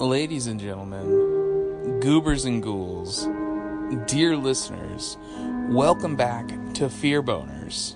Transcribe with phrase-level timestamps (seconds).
[0.00, 3.28] Ladies and gentlemen, goobers and ghouls,
[4.06, 5.16] dear listeners,
[5.68, 7.94] welcome back to Fear Boners.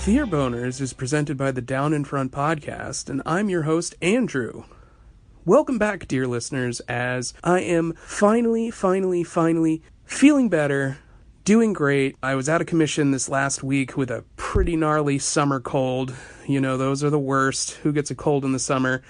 [0.00, 4.64] Fear Boners is presented by the Down in Front podcast, and I'm your host, Andrew.
[5.44, 10.96] Welcome back, dear listeners, as I am finally, finally, finally feeling better,
[11.44, 12.16] doing great.
[12.22, 16.14] I was out of commission this last week with a pretty gnarly summer cold.
[16.48, 17.72] You know, those are the worst.
[17.82, 19.02] Who gets a cold in the summer?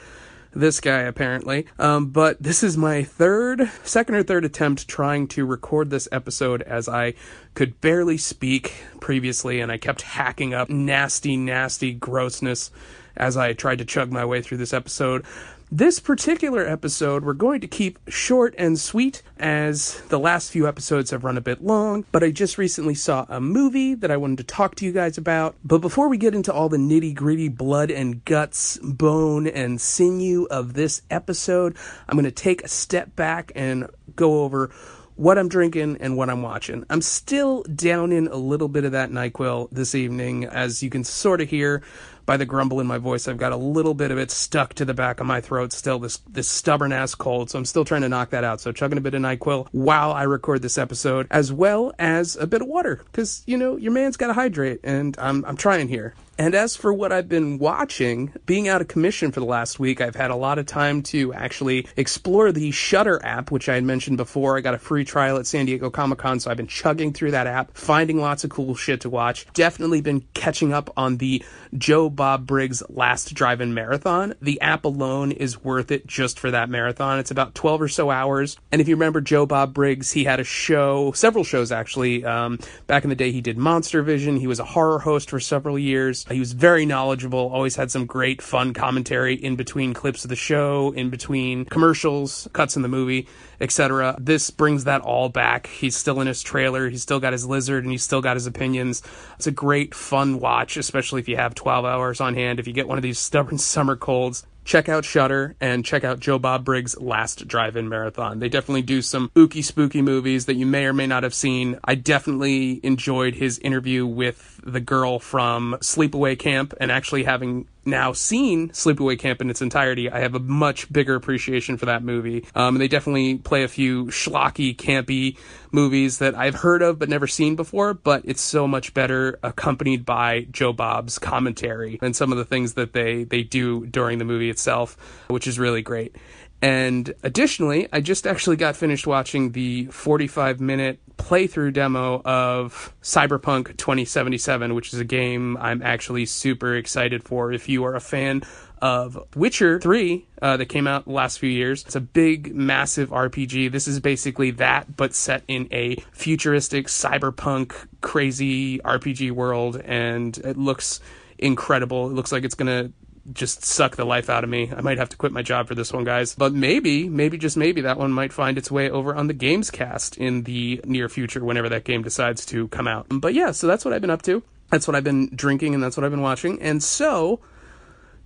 [0.52, 1.66] This guy apparently.
[1.78, 6.62] Um, but this is my third, second or third attempt trying to record this episode
[6.62, 7.14] as I
[7.54, 12.70] could barely speak previously and I kept hacking up nasty, nasty grossness
[13.16, 15.24] as I tried to chug my way through this episode.
[15.72, 21.12] This particular episode we're going to keep short and sweet as the last few episodes
[21.12, 24.38] have run a bit long, but I just recently saw a movie that I wanted
[24.38, 25.54] to talk to you guys about.
[25.64, 30.48] But before we get into all the nitty gritty blood and guts, bone and sinew
[30.50, 31.76] of this episode,
[32.08, 34.72] I'm going to take a step back and go over
[35.14, 36.84] what I'm drinking and what I'm watching.
[36.90, 41.04] I'm still down in a little bit of that NyQuil this evening, as you can
[41.04, 41.82] sort of hear
[42.30, 43.26] by the grumble in my voice.
[43.26, 45.98] I've got a little bit of it stuck to the back of my throat still,
[45.98, 47.50] this this stubborn ass cold.
[47.50, 48.60] So I'm still trying to knock that out.
[48.60, 52.46] So chugging a bit of NyQuil while I record this episode, as well as a
[52.46, 55.88] bit of water, because you know your man's got to hydrate, and I'm I'm trying
[55.88, 56.14] here.
[56.40, 60.00] And as for what I've been watching, being out of commission for the last week,
[60.00, 63.84] I've had a lot of time to actually explore the Shudder app, which I had
[63.84, 64.56] mentioned before.
[64.56, 67.32] I got a free trial at San Diego Comic Con, so I've been chugging through
[67.32, 69.46] that app, finding lots of cool shit to watch.
[69.52, 71.44] Definitely been catching up on the
[71.76, 74.32] Joe Bob Briggs Last Drive In Marathon.
[74.40, 77.18] The app alone is worth it just for that marathon.
[77.18, 78.56] It's about 12 or so hours.
[78.72, 82.24] And if you remember Joe Bob Briggs, he had a show, several shows actually.
[82.24, 84.36] Um, back in the day, he did Monster Vision.
[84.36, 86.24] He was a horror host for several years.
[86.30, 90.36] He was very knowledgeable, always had some great fun commentary in between clips of the
[90.36, 93.26] show, in between commercials, cuts in the movie,
[93.60, 94.16] etc.
[94.18, 95.66] This brings that all back.
[95.66, 98.46] He's still in his trailer, he's still got his lizard, and he's still got his
[98.46, 99.02] opinions.
[99.36, 102.60] It's a great fun watch, especially if you have 12 hours on hand.
[102.60, 106.20] If you get one of these stubborn summer colds, check out Shudder and check out
[106.20, 108.38] Joe Bob Briggs' Last Drive-In Marathon.
[108.38, 111.78] They definitely do some ooky spooky movies that you may or may not have seen.
[111.84, 118.12] I definitely enjoyed his interview with the girl from Sleepaway Camp and actually having now
[118.12, 122.44] seen Sleepaway Camp in its entirety, I have a much bigger appreciation for that movie.
[122.54, 125.38] Um, they definitely play a few schlocky, campy
[125.72, 130.04] movies that I've heard of but never seen before, but it's so much better accompanied
[130.04, 134.24] by Joe Bob's commentary and some of the things that they, they do during the
[134.24, 134.96] movie itself,
[135.28, 136.16] which is really great.
[136.62, 143.76] And additionally, I just actually got finished watching the 45 minute playthrough demo of Cyberpunk
[143.76, 147.52] 2077, which is a game I'm actually super excited for.
[147.52, 148.42] If you are a fan
[148.80, 151.84] of Witcher 3 uh, that came out the last few years.
[151.84, 153.70] It's a big, massive RPG.
[153.70, 160.56] This is basically that, but set in a futuristic, cyberpunk, crazy RPG world, and it
[160.56, 161.00] looks
[161.38, 162.08] incredible.
[162.08, 162.92] It looks like it's going to
[163.32, 164.72] just suck the life out of me.
[164.74, 166.34] I might have to quit my job for this one, guys.
[166.34, 169.70] But maybe, maybe just maybe that one might find its way over on the Games
[169.70, 173.06] Cast in the near future whenever that game decides to come out.
[173.10, 174.42] But yeah, so that's what I've been up to.
[174.70, 176.60] That's what I've been drinking and that's what I've been watching.
[176.62, 177.40] And so,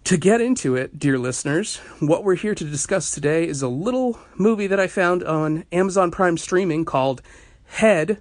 [0.05, 4.19] to get into it, dear listeners, what we're here to discuss today is a little
[4.37, 7.23] movie that I found on Amazon Prime streaming called
[7.65, 8.21] Head.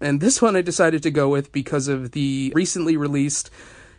[0.00, 3.50] And this one I decided to go with because of the recently released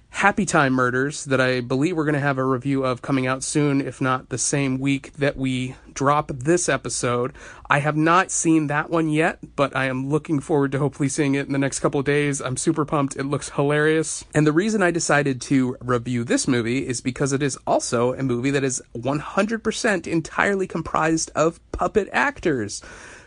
[0.09, 3.43] Happy Time Murders that I believe we're going to have a review of coming out
[3.43, 7.33] soon, if not the same week that we drop this episode.
[7.69, 11.35] I have not seen that one yet, but I am looking forward to hopefully seeing
[11.35, 12.41] it in the next couple days.
[12.41, 13.15] I'm super pumped.
[13.15, 14.25] It looks hilarious.
[14.33, 18.23] And the reason I decided to review this movie is because it is also a
[18.23, 22.81] movie that is 100% entirely comprised of puppet actors.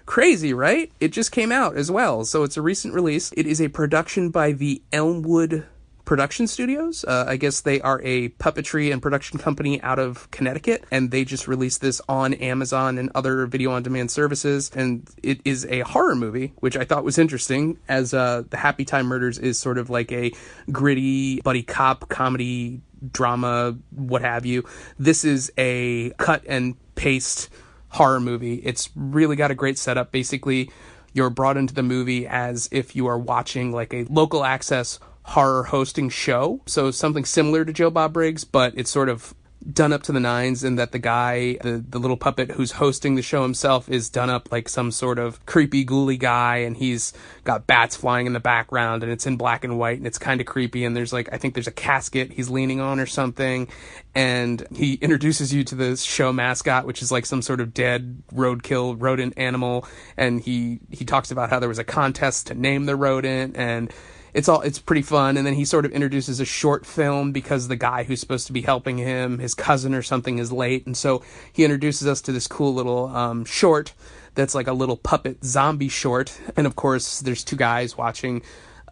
[0.07, 0.91] Crazy, right?
[0.99, 2.25] It just came out as well.
[2.25, 3.33] So it's a recent release.
[3.37, 5.67] It is a production by the Elmwood
[6.11, 7.05] Production Studios.
[7.05, 11.25] Uh, I guess they are a puppetry and production company out of Connecticut, and they
[11.25, 14.73] just released this on Amazon and other video on demand services.
[14.75, 18.85] And it is a horror movie, which I thought was interesting, as uh, The Happy
[18.85, 20.33] Time Murders is sort of like a
[20.73, 22.81] gritty buddy cop comedy
[23.13, 24.65] drama, what have you.
[24.99, 27.51] This is a cut and paste
[27.91, 28.57] horror movie.
[28.57, 30.11] It's really got a great setup.
[30.11, 30.73] Basically,
[31.13, 35.65] you're brought into the movie as if you are watching like a local access horror
[35.65, 36.61] hosting show.
[36.67, 39.35] So something similar to Joe Bob Briggs, but it's sort of
[39.73, 43.15] done up to the nines and that the guy the, the little puppet who's hosting
[43.15, 47.13] the show himself is done up like some sort of creepy ghouly guy and he's
[47.45, 50.41] got bats flying in the background and it's in black and white and it's kind
[50.41, 53.69] of creepy and there's like i think there's a casket he's leaning on or something
[54.15, 58.23] and he introduces you to the show mascot which is like some sort of dead
[58.33, 59.87] roadkill rodent animal
[60.17, 63.93] and he he talks about how there was a contest to name the rodent and
[64.35, 67.69] it's all it's pretty fun and then he sort of introduces a short film because
[67.69, 70.97] the guy who's supposed to be helping him his cousin or something is late and
[70.97, 71.23] so
[71.53, 73.93] he introduces us to this cool little um, short
[74.35, 78.43] that's like a little puppet zombie short and of course there's two guys watching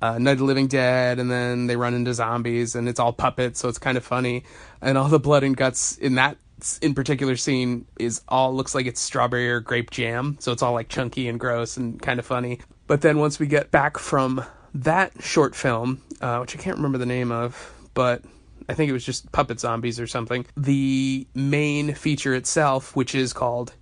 [0.00, 3.12] uh, Night of the Living Dead, and then they run into zombies, and it's all
[3.12, 4.44] puppets, so it's kind of funny.
[4.80, 6.36] And all the blood and guts in that
[6.82, 10.72] in particular scene is all looks like it's strawberry or grape jam, so it's all
[10.72, 12.60] like chunky and gross and kind of funny.
[12.86, 14.44] But then once we get back from
[14.82, 18.22] that short film, uh, which I can't remember the name of, but
[18.68, 20.46] I think it was just Puppet Zombies or something.
[20.56, 23.74] The main feature itself, which is called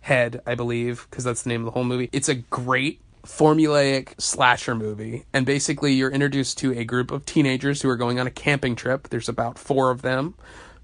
[0.00, 2.08] Head, I believe, because that's the name of the whole movie.
[2.12, 5.24] It's a great formulaic slasher movie.
[5.32, 8.76] And basically, you're introduced to a group of teenagers who are going on a camping
[8.76, 9.08] trip.
[9.08, 10.34] There's about four of them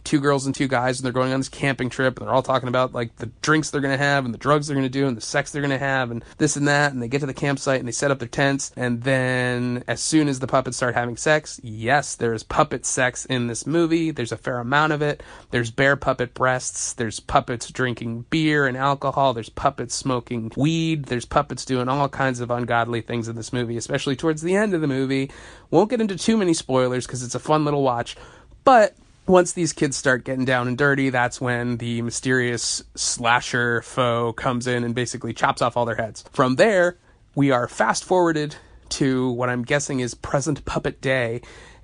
[0.04, 2.42] two girls and two guys and they're going on this camping trip and they're all
[2.42, 4.90] talking about like the drinks they're going to have and the drugs they're going to
[4.90, 7.20] do and the sex they're going to have and this and that and they get
[7.20, 10.46] to the campsite and they set up their tents and then as soon as the
[10.46, 14.10] puppets start having sex yes there's puppet sex in this movie.
[14.10, 15.22] There's a fair amount of it.
[15.50, 16.92] There's bare puppet breasts.
[16.92, 19.32] There's puppets drinking beer and alcohol.
[19.32, 21.06] There's puppets smoking weed.
[21.06, 24.74] There's puppets doing all kinds of ungodly things in this movie especially towards the end
[24.74, 25.30] of the movie.
[25.70, 28.16] Won't get into too many spoilers because it's a fun little watch
[28.64, 28.94] but
[29.26, 34.66] once these kids start getting down and dirty, that's when the mysterious slasher foe comes
[34.66, 36.24] in and basically chops off all their heads.
[36.32, 36.98] From there,
[37.34, 38.56] we are fast forwarded
[38.90, 41.40] to what I'm guessing is present puppet day,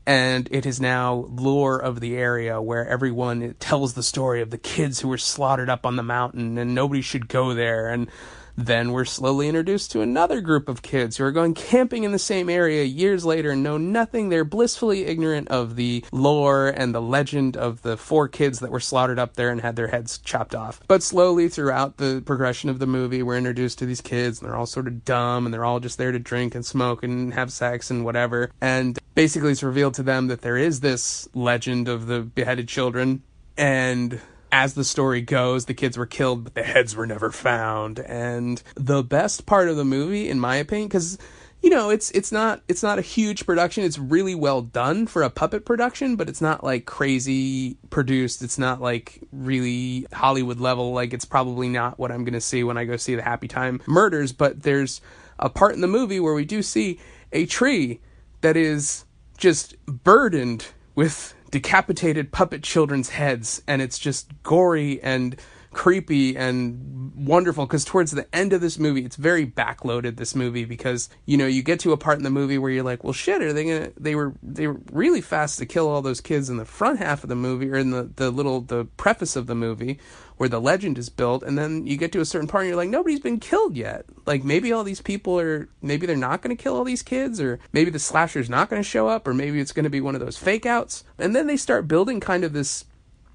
[0.07, 4.59] and it is now lore of the area where everyone tells the story of the
[4.59, 8.11] kids who were slaughtered up on the mountain and nobody should go there and
[8.59, 12.19] then we're slowly introduced to another group of kids who are going camping in the
[12.19, 14.29] same area years later and know nothing.
[14.29, 18.81] They're blissfully ignorant of the lore and the legend of the four kids that were
[18.81, 20.81] slaughtered up there and had their heads chopped off.
[20.89, 24.57] But slowly throughout the progression of the movie, we're introduced to these kids and they're
[24.57, 27.53] all sort of dumb and they're all just there to drink and smoke and have
[27.53, 28.51] sex and whatever.
[28.61, 33.23] And basically, it's revealed to them that there is this legend of the beheaded children
[33.57, 34.21] and
[34.51, 37.99] as the story goes, the kids were killed, but the heads were never found.
[38.01, 41.19] And the best part of the movie, in my opinion, because
[41.61, 43.85] you know it's it's not it's not a huge production.
[43.85, 48.43] It's really well done for a puppet production, but it's not like crazy produced.
[48.43, 50.93] It's not like really Hollywood level.
[50.93, 53.49] Like it's probably not what I'm going to see when I go see the Happy
[53.49, 54.33] Time Murders.
[54.33, 55.01] But there's
[55.39, 56.99] a part in the movie where we do see
[57.33, 58.01] a tree
[58.41, 59.05] that is
[59.37, 65.37] just burdened with decapitated puppet children's heads and it's just gory and
[65.79, 70.65] creepy and wonderful because towards the end of this movie it's very backloaded this movie
[70.65, 73.13] because you know you get to a part in the movie where you're like well
[73.13, 76.51] shit are they gonna they were they were really fast to kill all those kids
[76.51, 79.47] in the front half of the movie or in the the little the preface of
[79.47, 80.01] the movie
[80.37, 82.77] where the legend is built and then you get to a certain part and you're
[82.77, 84.05] like nobody's been killed yet.
[84.27, 87.41] Like maybe all these people are maybe they're not going to kill all these kids
[87.41, 90.01] or maybe the slasher's not going to show up or maybe it's going to be
[90.01, 91.05] one of those fake outs.
[91.19, 92.85] And then they start building kind of this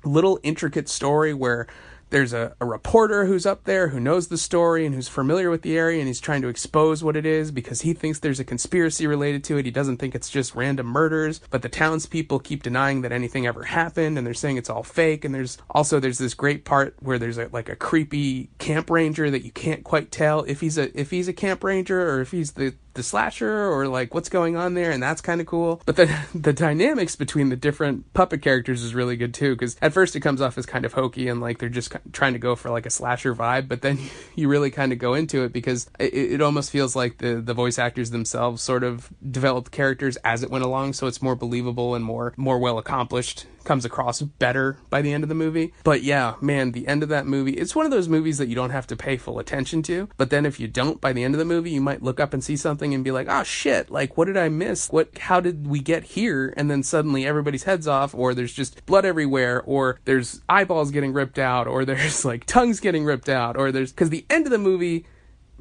[0.06, 1.68] little intricate story where
[2.14, 5.64] there's a, a reporter who's up there who knows the story and who's familiar with
[5.64, 8.44] the area and he's trying to expose what it is because he thinks there's a
[8.44, 9.66] conspiracy related to it.
[9.66, 13.64] He doesn't think it's just random murders, but the townspeople keep denying that anything ever
[13.64, 15.26] happened and they're saying it's all fake.
[15.26, 19.32] And there's also there's this great part where there's a, like a creepy camp ranger
[19.32, 22.30] that you can't quite tell if he's a if he's a camp ranger or if
[22.30, 25.82] he's the the slasher or like what's going on there and that's kind of cool.
[25.86, 29.94] But the the dynamics between the different puppet characters is really good too because at
[29.94, 32.56] first it comes off as kind of hokey and like they're just trying to go
[32.56, 34.00] for like a slasher vibe but then
[34.36, 37.54] you really kind of go into it because it, it almost feels like the the
[37.54, 41.96] voice actors themselves sort of developed characters as it went along so it's more believable
[41.96, 45.74] and more more well accomplished comes across better by the end of the movie.
[45.84, 48.56] But yeah, man, the end of that movie, it's one of those movies that you
[48.56, 50.10] don't have to pay full attention to.
[50.18, 52.34] But then if you don't by the end of the movie, you might look up
[52.34, 54.90] and see something and be like, oh shit, like what did I miss?
[54.90, 56.54] What, how did we get here?
[56.58, 61.14] And then suddenly everybody's heads off, or there's just blood everywhere, or there's eyeballs getting
[61.14, 64.52] ripped out, or there's like tongues getting ripped out, or there's, cause the end of
[64.52, 65.06] the movie,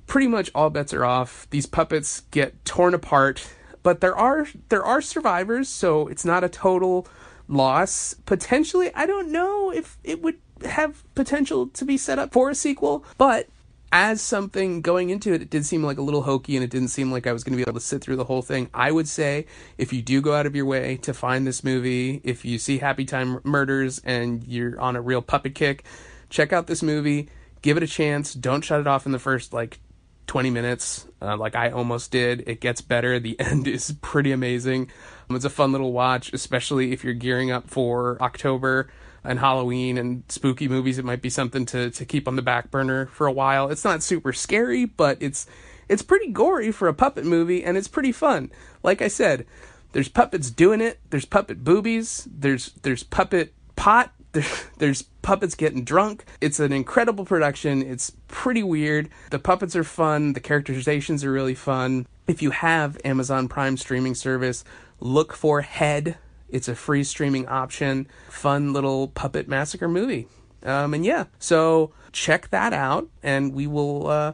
[0.06, 1.47] pretty much all bets are off.
[1.50, 3.49] These puppets get torn apart,
[3.82, 7.06] but there are, there are survivors, so it's not a total
[7.52, 12.50] loss potentially i don't know if it would have potential to be set up for
[12.50, 13.49] a sequel, but
[13.94, 16.88] as something going into it, it did seem like a little hokey and it didn't
[16.88, 18.71] seem like I was going to be able to sit through the whole thing.
[18.73, 22.23] I would say if you do go out of your way to find this movie,
[22.25, 25.85] if you see Happy Time Murders and you're on a real puppet kick,
[26.30, 27.28] check out this movie,
[27.61, 28.32] give it a chance.
[28.32, 29.78] Don't shut it off in the first like
[30.26, 32.44] 20 minutes, uh, like I almost did.
[32.47, 33.21] It gets better.
[33.21, 34.90] The end is pretty amazing.
[35.35, 38.89] It's a fun little watch, especially if you're gearing up for October
[39.25, 40.99] and Halloween and spooky movies.
[40.99, 43.69] It might be something to, to keep on the back burner for a while.
[43.69, 45.47] It's not super scary, but it's
[45.89, 48.51] it's pretty gory for a puppet movie, and it's pretty fun.
[48.83, 49.47] Like I said,
[49.93, 51.01] there's puppets doing it.
[51.11, 52.27] There's puppet boobies.
[52.31, 54.12] There's there's puppet pot.
[54.79, 56.25] There's puppets getting drunk.
[56.41, 57.83] It's an incredible production.
[57.83, 59.11] It's pretty weird.
[59.31, 60.33] The puppets are fun.
[60.33, 62.07] The characterizations are really fun.
[62.27, 64.65] If you have Amazon Prime streaming service,
[65.02, 66.16] look for Head.
[66.49, 68.06] It's a free streaming option.
[68.28, 70.28] Fun little puppet massacre movie.
[70.62, 74.32] Um, and yeah, so check that out, and we will uh,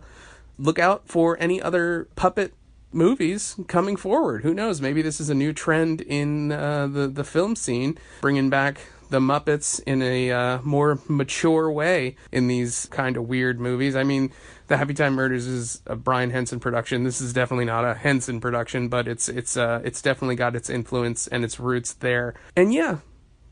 [0.58, 2.52] look out for any other puppet
[2.92, 4.42] movies coming forward.
[4.42, 4.80] Who knows?
[4.80, 9.20] Maybe this is a new trend in uh, the the film scene, bringing back the
[9.20, 13.96] Muppets in a uh, more mature way in these kind of weird movies.
[13.96, 14.32] I mean,
[14.68, 17.04] the Happy Time Murders is a Brian Henson production.
[17.04, 20.70] This is definitely not a Henson production, but it's it's uh it's definitely got its
[20.70, 22.34] influence and its roots there.
[22.56, 22.98] And yeah,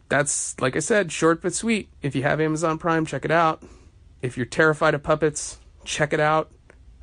[0.09, 1.89] that's like I said, short but sweet.
[2.03, 3.63] If you have Amazon Prime, check it out.
[4.23, 6.51] If you're terrified of puppets, check it out.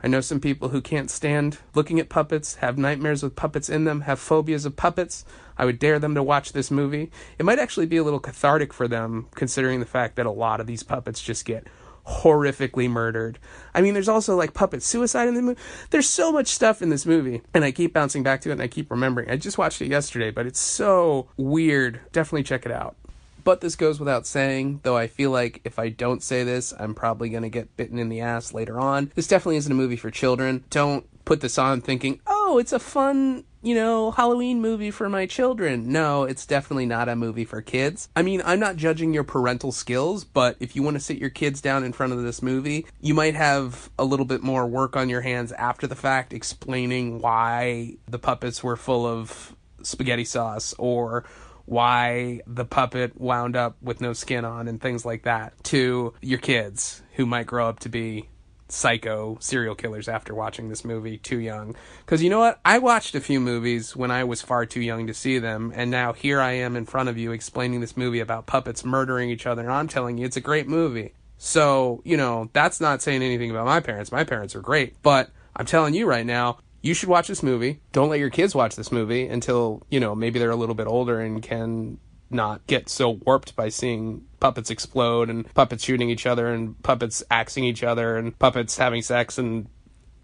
[0.04, 3.86] I know some people who can't stand looking at puppets, have nightmares with puppets in
[3.86, 5.24] them, have phobias of puppets.
[5.58, 7.10] I would dare them to watch this movie.
[7.40, 10.60] It might actually be a little cathartic for them, considering the fact that a lot
[10.60, 11.68] of these puppets just get
[12.06, 13.40] horrifically murdered.
[13.74, 15.62] I mean, there's also like puppet suicide in the movie.
[15.92, 18.62] There's so much stuff in this movie, and I keep bouncing back to it and
[18.62, 19.30] I keep remembering.
[19.30, 22.02] I just watched it yesterday, but it's so weird.
[22.12, 22.98] Definitely check it out.
[23.44, 26.96] But this goes without saying, though I feel like if I don't say this, I'm
[26.96, 29.12] probably going to get bitten in the ass later on.
[29.16, 30.64] This definitely isn't a movie for children.
[30.70, 35.26] Don't put this on thinking, oh, it's a fun, you know, Halloween movie for my
[35.26, 35.92] children.
[35.92, 38.10] No, it's definitely not a movie for kids.
[38.16, 41.30] I mean, I'm not judging your parental skills, but if you want to sit your
[41.30, 44.96] kids down in front of this movie, you might have a little bit more work
[44.96, 50.74] on your hands after the fact explaining why the puppets were full of spaghetti sauce
[50.78, 51.24] or
[51.66, 56.40] why the puppet wound up with no skin on and things like that to your
[56.40, 58.28] kids who might grow up to be
[58.68, 61.76] psycho serial killers after watching this movie too young.
[62.06, 62.60] Because you know what?
[62.66, 65.92] I watched a few movies when I was far too young to see them, and
[65.92, 69.46] now here I am in front of you explaining this movie about puppets murdering each
[69.46, 71.14] other, and I'm telling you it's a great movie.
[71.38, 74.12] So, you know, that's not saying anything about my parents.
[74.12, 77.80] My parents are great, but I'm telling you right now, you should watch this movie.
[77.94, 80.86] Don't let your kids watch this movie until, you know, maybe they're a little bit
[80.86, 81.98] older and can
[82.30, 87.24] not get so warped by seeing puppets explode and puppets shooting each other and puppets
[87.32, 89.68] axing each other and puppets having sex and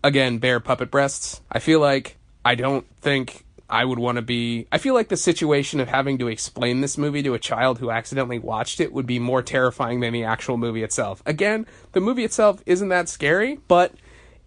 [0.03, 1.41] again bare puppet breasts.
[1.49, 4.67] I feel like I don't think I would want to be.
[4.71, 7.91] I feel like the situation of having to explain this movie to a child who
[7.91, 11.21] accidentally watched it would be more terrifying than the actual movie itself.
[11.25, 13.93] Again, the movie itself isn't that scary, but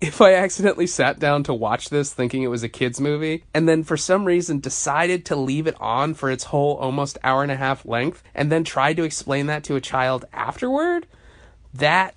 [0.02, 3.68] if I accidentally sat down to watch this thinking it was a kids movie and
[3.68, 7.52] then for some reason decided to leave it on for its whole almost hour and
[7.52, 11.06] a half length and then tried to explain that to a child afterward,
[11.72, 12.16] that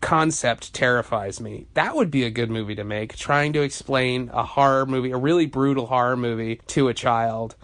[0.00, 1.66] concept terrifies me.
[1.74, 5.18] That would be a good movie to make, trying to explain a horror movie, a
[5.18, 7.54] really brutal horror movie to a child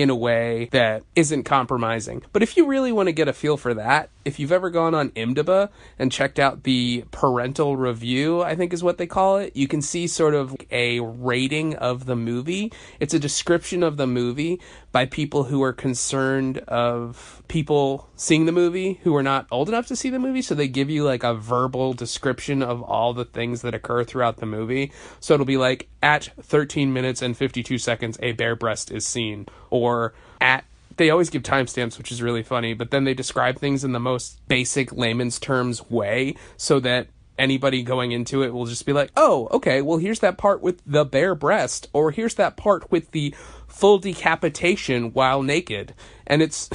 [0.00, 2.22] in a way that isn't compromising.
[2.32, 4.94] But if you really want to get a feel for that, if you've ever gone
[4.94, 9.56] on IMDb and checked out the parental review, I think is what they call it,
[9.56, 12.72] you can see sort of a rating of the movie.
[12.98, 14.60] It's a description of the movie
[14.92, 19.86] by people who are concerned of people seeing the movie who are not old enough
[19.86, 20.42] to see the movie.
[20.42, 24.36] So they give you like a verbal description of all the things that occur throughout
[24.36, 24.92] the movie.
[25.20, 29.46] So it'll be like at 13 minutes and 52 seconds, a bare breast is seen,
[29.90, 30.64] or at
[30.96, 34.00] they always give timestamps, which is really funny, but then they describe things in the
[34.00, 37.06] most basic layman's terms way so that
[37.38, 40.82] anybody going into it will just be like, oh, okay, well, here's that part with
[40.84, 43.34] the bare breast, or here's that part with the
[43.66, 45.94] full decapitation while naked.
[46.26, 46.68] And it's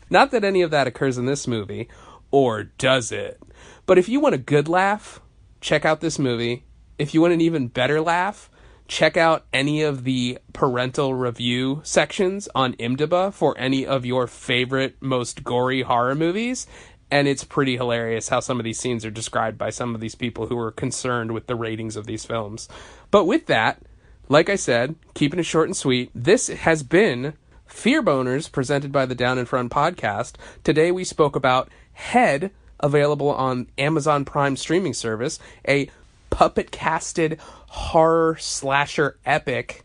[0.10, 1.88] not that any of that occurs in this movie,
[2.30, 3.38] or does it?
[3.84, 5.20] But if you want a good laugh,
[5.60, 6.64] check out this movie.
[6.98, 8.48] If you want an even better laugh,
[8.88, 14.96] check out any of the parental review sections on IMDb for any of your favorite,
[15.00, 16.66] most gory horror movies.
[17.10, 20.14] And it's pretty hilarious how some of these scenes are described by some of these
[20.14, 22.68] people who are concerned with the ratings of these films.
[23.10, 23.82] But with that,
[24.28, 27.34] like I said, keeping it short and sweet, this has been
[27.66, 30.36] Fear Boners presented by the Down in Front podcast.
[30.64, 35.90] Today we spoke about Head, available on Amazon Prime streaming service, a
[36.32, 39.84] puppet casted horror slasher epic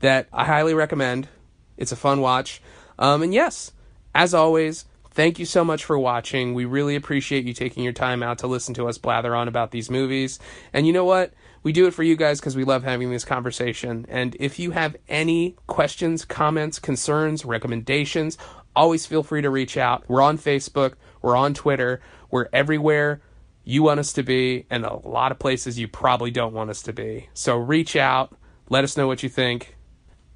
[0.00, 1.28] that I highly recommend.
[1.76, 2.60] It's a fun watch.
[2.98, 3.72] Um, and yes,
[4.12, 6.54] as always, thank you so much for watching.
[6.54, 9.70] We really appreciate you taking your time out to listen to us blather on about
[9.70, 10.40] these movies.
[10.72, 11.32] And you know what?
[11.62, 14.06] We do it for you guys because we love having this conversation.
[14.08, 18.38] And if you have any questions, comments, concerns, recommendations,
[18.74, 20.04] always feel free to reach out.
[20.08, 23.20] We're on Facebook, we're on Twitter, we're everywhere
[23.68, 26.82] you want us to be, and a lot of places you probably don't want us
[26.82, 27.28] to be.
[27.34, 28.32] So reach out,
[28.68, 29.76] let us know what you think,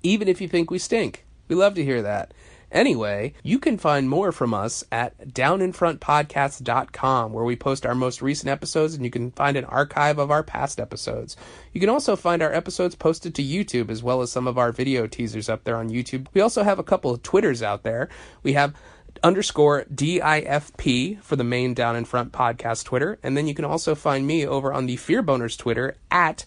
[0.02, 1.25] even if you think we stink.
[1.46, 2.34] We love to hear that.
[2.72, 8.49] Anyway, you can find more from us at downinfrontpodcast.com, where we post our most recent
[8.49, 11.37] episodes and you can find an archive of our past episodes.
[11.72, 14.72] You can also find our episodes posted to YouTube, as well as some of our
[14.72, 16.26] video teasers up there on YouTube.
[16.34, 18.08] We also have a couple of Twitters out there.
[18.42, 18.75] We have
[19.23, 23.19] underscore DIFP for the main Down in Front podcast Twitter.
[23.23, 26.45] And then you can also find me over on the Fear Boners Twitter at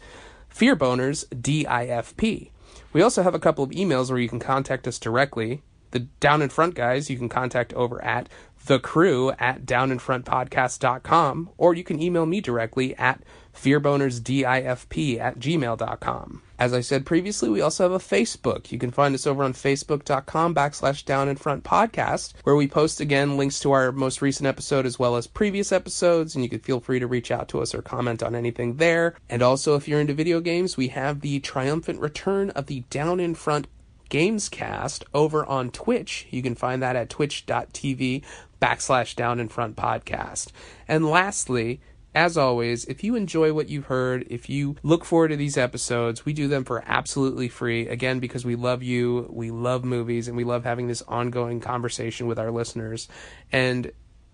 [0.54, 2.52] Fearboners DIFP.
[2.94, 5.64] We also have a couple of emails where you can contact us directly.
[5.92, 8.30] The Down in Front guys you can contact over at
[8.66, 13.22] the crew at downinfrontpodcast.com, or you can email me directly at
[13.54, 16.42] fearbonersdifp at gmail.com.
[16.60, 18.72] As I said previously, we also have a Facebook.
[18.72, 23.02] You can find us over on facebook.com backslash down in front podcast, where we post
[23.02, 26.60] again links to our most recent episode as well as previous episodes, and you can
[26.60, 29.16] feel free to reach out to us or comment on anything there.
[29.30, 33.20] And also, if you're into video games, we have the triumphant return of the Down
[33.20, 33.68] in Front
[34.14, 36.28] Gamescast over on Twitch.
[36.30, 38.24] You can find that at twitch.tv
[38.62, 40.52] backslash down in front podcast.
[40.88, 41.82] And lastly,
[42.14, 46.26] as always, if you enjoy what you've heard, if you look forward to these episodes,
[46.26, 47.88] we do them for absolutely free.
[47.88, 52.28] Again, because we love you, we love movies, and we love having this ongoing conversation
[52.28, 53.08] with our listeners.
[53.52, 53.92] And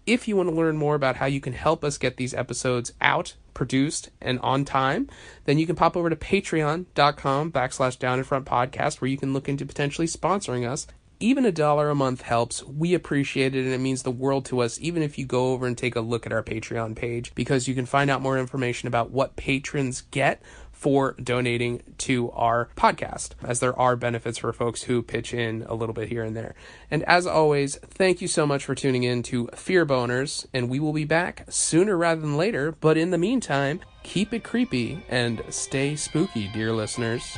[0.10, 2.94] if you want to learn more about how you can help us get these episodes
[3.00, 5.08] out, produced, and on time,
[5.46, 9.34] then you can pop over to patreon.com backslash down in front podcast where you can
[9.34, 10.88] look into potentially sponsoring us
[11.20, 12.64] even a dollar a month helps.
[12.64, 15.68] We appreciate it and it means the world to us, even if you go over
[15.68, 18.88] and take a look at our Patreon page, because you can find out more information
[18.88, 20.42] about what patrons get
[20.80, 25.74] for donating to our podcast, as there are benefits for folks who pitch in a
[25.74, 26.56] little bit here and there.
[26.90, 30.80] And as always, thank you so much for tuning in to Fear Boners, and we
[30.80, 32.72] will be back sooner rather than later.
[32.72, 37.38] But in the meantime, keep it creepy and stay spooky, dear listeners.